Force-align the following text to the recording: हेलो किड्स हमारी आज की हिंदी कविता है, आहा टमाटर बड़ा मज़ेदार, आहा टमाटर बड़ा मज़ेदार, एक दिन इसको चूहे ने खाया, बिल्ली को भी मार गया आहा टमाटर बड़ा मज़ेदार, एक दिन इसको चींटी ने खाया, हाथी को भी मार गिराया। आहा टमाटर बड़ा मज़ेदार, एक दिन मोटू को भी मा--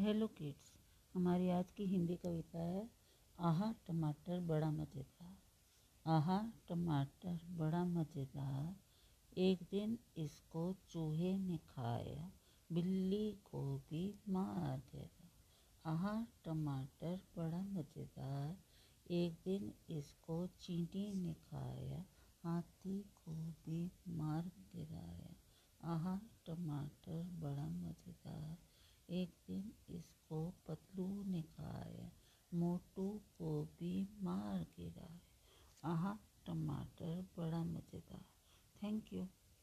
हेलो 0.00 0.26
किड्स 0.26 0.72
हमारी 1.14 1.48
आज 1.50 1.70
की 1.70 1.86
हिंदी 1.86 2.14
कविता 2.16 2.58
है, 2.58 2.90
आहा 3.38 3.74
टमाटर 3.86 4.40
बड़ा 4.40 4.70
मज़ेदार, 4.70 5.34
आहा 6.06 6.52
टमाटर 6.68 7.40
बड़ा 7.50 7.84
मज़ेदार, 7.84 8.76
एक 9.38 9.62
दिन 9.62 9.98
इसको 10.16 10.62
चूहे 10.88 11.36
ने 11.38 11.58
खाया, 11.58 12.30
बिल्ली 12.72 13.32
को 13.44 13.62
भी 13.90 14.14
मार 14.28 14.82
गया 14.94 15.90
आहा 15.90 16.26
टमाटर 16.44 17.20
बड़ा 17.36 17.62
मज़ेदार, 17.62 18.56
एक 19.10 19.34
दिन 19.44 19.72
इसको 19.90 20.46
चींटी 20.60 21.14
ने 21.14 21.34
खाया, 21.34 22.04
हाथी 22.44 22.98
को 23.16 23.34
भी 23.34 23.92
मार 24.08 24.50
गिराया। 24.74 25.34
आहा 25.80 26.20
टमाटर 26.46 27.22
बड़ा 27.22 27.68
मज़ेदार, 27.68 28.56
एक 29.08 29.34
दिन 29.46 29.72
मोटू 32.70 33.08
को 33.38 33.64
भी 33.64 34.08
मा-- 34.22 34.39